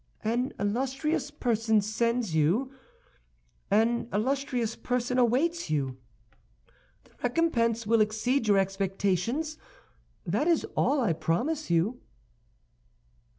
"An 0.23 0.51
illustrious 0.59 1.29
person 1.29 1.79
sends 1.79 2.33
you; 2.33 2.71
an 3.69 4.07
illustrious 4.11 4.75
person 4.75 5.19
awaits 5.19 5.69
you. 5.69 5.99
The 7.03 7.11
recompense 7.21 7.85
will 7.85 8.01
exceed 8.01 8.47
your 8.47 8.57
expectations; 8.57 9.59
that 10.25 10.47
is 10.47 10.65
all 10.75 11.01
I 11.01 11.13
promise 11.13 11.69
you." 11.69 12.01